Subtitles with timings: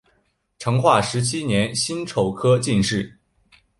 [0.57, 3.19] 成化十七年辛丑科进士。